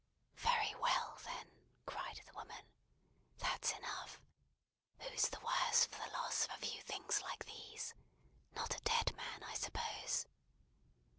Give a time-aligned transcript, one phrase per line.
[0.37, 1.51] "Very well, then!"
[1.85, 2.65] cried the woman.
[3.37, 4.19] "That's enough.
[4.97, 7.93] Who's the worse for the loss of a few things like these?
[8.55, 10.25] Not a dead man, I suppose."